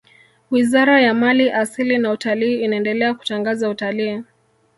wizara 0.51 1.01
ya 1.01 1.13
mali 1.13 1.51
asili 1.51 1.97
na 1.97 2.11
utalii 2.11 2.61
inaendelea 2.63 3.13
kutangaza 3.13 3.69
utalii 3.69 4.23